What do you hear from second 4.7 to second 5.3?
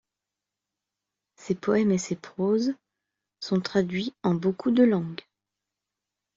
de langues.